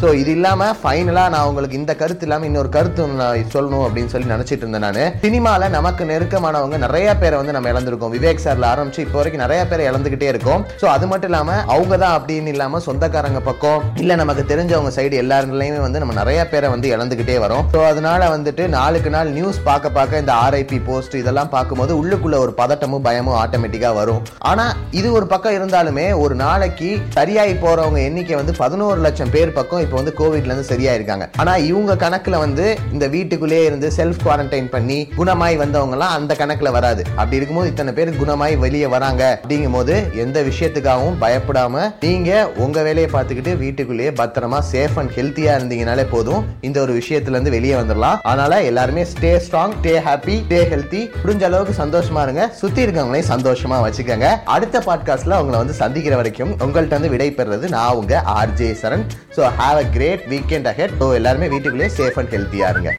ஸோ 0.00 0.08
இது 0.20 0.30
இல்லாமல் 0.36 0.74
ஃபைனலாக 0.80 1.32
நான் 1.34 1.46
உங்களுக்கு 1.50 1.78
இந்த 1.80 1.92
கருத்து 2.00 2.24
இல்லாமல் 2.26 2.48
இன்னொரு 2.48 2.70
கருத்து 2.76 3.06
நான் 3.20 3.52
சொல்லணும் 3.54 3.84
அப்படின்னு 3.86 4.10
சொல்லி 4.12 4.28
நினச்சிட்டு 4.32 4.64
இருந்தேன் 4.64 4.84
நான். 4.86 4.98
சினிமாவில் 5.24 5.74
நமக்கு 5.76 6.02
நெருக்கமானவங்க 6.10 6.78
நிறைய 6.84 7.08
பேரை 7.22 7.36
வந்து 7.40 7.54
நம்ம 7.56 7.70
இழந்திருக்கோம். 7.72 8.12
விவேக் 8.16 8.42
சாரில் 8.44 8.66
ஆரம்பிச்சு 8.72 9.00
இப்போ 9.06 9.18
வரைக்கும் 9.20 9.42
நிறைய 9.44 9.60
பேரை 9.70 9.84
இழந்துக்கிட்டே 9.90 10.28
இருக்கோம். 10.32 10.62
ஸோ 10.82 10.86
அது 10.94 11.06
மட்டும் 11.12 11.30
இல்லாமல் 11.30 11.62
அவங்க 11.74 11.94
தான் 12.04 12.14
அப்படின்னு 12.18 12.52
இல்லாமல் 12.54 12.84
சொந்தக்காரங்க 12.88 13.42
பக்கம் 13.48 13.80
இல்லை 14.02 14.16
நமக்கு 14.22 14.44
தெரிஞ்சவங்க 14.52 14.92
சைடு 14.98 15.16
எல்லாருலையுமே 15.22 15.80
வந்து 15.86 16.02
நம்ம 16.04 16.16
நிறைய 16.20 16.40
பேரை 16.52 16.70
வந்து 16.74 16.92
இழந்துக்கிட்டே 16.94 17.38
வரோம். 17.46 17.64
ஸோ 17.74 17.80
அதனால 17.90 18.30
வந்துட்டு 18.34 18.66
நாளுக்கு 18.76 19.12
நாள் 19.16 19.32
நியூஸ் 19.38 19.60
பார்க்க 19.70 19.96
பார்க்க 19.98 20.22
இந்த 20.24 20.34
ஆர்ஐபி 20.44 20.80
போஸ்ட் 20.90 21.18
இதெல்லாம் 21.22 21.52
பார்க்கும்போது 21.56 21.94
உள்ளுக்குள்ள 22.02 22.38
ஒரு 22.44 22.54
பதட்டமும் 22.60 23.04
பயமும் 23.08 23.38
ஆட்டோமேட்டிக்காக 23.42 23.94
வரும். 24.00 24.22
ஆனால் 24.52 24.72
இது 25.00 25.08
ஒரு 25.18 25.28
பக்கம் 25.34 25.56
இருந்தாலுமே 25.58 26.06
ஒரு 26.24 26.36
நாளைக்கு 26.44 26.90
சரியாகி 27.18 27.56
போகிறவங்க 27.64 28.00
எண்ணிக்கை 28.08 28.36
வந்து 28.42 28.54
பதினோரு 28.62 29.00
லட்சம் 29.08 29.34
பேர் 29.36 29.56
பக்கம் 29.58 29.77
இப்போ 29.86 29.96
வந்து 30.02 30.16
கோவிட்லேருந்து 30.20 30.70
சரியாயிருக்காங்க. 30.72 31.26
ஆனால் 31.36 31.46
ஆனா 31.48 31.60
இவங்க 31.68 31.92
கணக்குல 32.02 32.38
வந்து 32.38 32.64
இந்த 32.92 33.04
வீட்டுக்குள்ளேயே 33.12 33.64
இருந்து 33.64 33.88
செல்ஃப் 33.96 34.18
குவாரண்டைன் 34.24 34.66
பண்ணி 34.72 34.96
குணமாய் 35.18 35.54
வந்தவங்க 35.60 35.94
எல்லாம் 35.96 36.12
அந்த 36.16 36.32
கணக்குல 36.40 36.70
வராது. 36.70 37.02
அப்படி 37.16 37.36
இருக்கும்போது 37.36 37.70
இத்தனை 37.70 37.92
பேர் 37.92 38.10
குணமாய் 38.22 38.54
வெளியே 38.64 38.88
வராங்க. 38.94 39.40
அப்படிங்கும் 39.42 39.76
போது 39.76 39.94
எந்த 40.24 40.42
விஷயத்துக்காகவும் 40.48 41.16
பயப்படாம 41.22 41.84
நீங்க 42.00 42.32
உங்க 42.64 42.82
வேலையை 42.88 43.10
பார்த்துக்கிட்டு 43.14 43.54
வீட்டுக்குள்ளேயே 43.62 44.10
பத்திரமா 44.10 44.58
சேஃப் 44.72 44.98
அண்ட் 45.02 45.14
ஹெல்த்தியா 45.16 45.54
இருந்தீங்கனாலே 45.58 46.04
போதும். 46.10 46.44
இந்த 46.60 46.80
ஒரு 46.80 46.94
விஷயத்துல 47.00 47.36
இருந்து 47.36 47.54
வெளியே 47.56 47.74
வந்துடலாம் 47.74 48.18
அதனால 48.22 48.60
எல்லாருமே 48.70 49.04
stay 49.12 49.32
strong 49.46 49.74
stay 49.78 49.94
happy 50.08 50.36
stay 50.44 50.60
healthy 50.74 51.02
முடிஞ்ச 51.22 51.44
அளவுக்கு 51.50 51.76
சந்தோஷமா 51.82 52.22
இருங்க. 52.28 52.44
சுத்தி 52.60 52.82
இருக்கவங்களையும் 52.86 53.30
சந்தோஷமா 53.34 53.78
வச்சுக்கோங்க. 53.86 54.30
அடுத்த 54.56 54.84
பாட்காஸ்ட்ல 54.88 55.40
உங்களை 55.40 55.58
வந்து 55.62 55.78
சந்திக்கிற 55.82 56.16
வரைக்கும் 56.16 56.54
உங்கள்கிட்ட 56.66 56.98
வந்து 57.00 57.14
விடை 57.16 57.30
பெறுறது 57.40 57.68
நான் 57.76 57.96
உங்க 58.02 58.22
RJ 58.38 58.70
Saran. 58.84 59.06
So 59.36 59.42
have 59.68 59.78
a 59.80 59.88
great 59.94 60.22
weekend 60.32 60.68
ahead 60.70 60.92
so 61.00 61.06
எல்லாருமே 61.16 61.46
வீட்டுக்குள்ளேயே 61.52 61.90
சேஃப் 61.96 62.18
அண்ட் 62.20 62.30
ஹெல்த்தியா 62.34 62.66
இருங்க. 62.74 62.90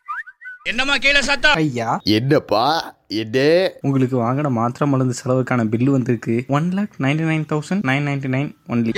என்னம்மா 0.69 0.95
கீழே 1.03 1.21
சத்தம் 1.27 1.55
ஐயா. 1.61 1.87
என்னப்பா? 2.17 2.63
என்ன? 3.21 3.37
உங்களுக்கு 3.81 4.15
வாங்கின 4.23 4.49
மாத்திரை 4.57 4.85
மருந்து 4.91 5.15
செலவுக்கான 5.19 5.65
பில்லு 5.73 5.89
வந்திருக்கு. 5.95 6.35
One 6.57 6.67
lakh 6.77 6.93
ninety 7.05 7.25
nine 7.29 7.45
thousand 7.51 7.85
nine 7.89 8.05
ninety 8.09 8.29
nine 8.35 8.49
only 8.73 8.93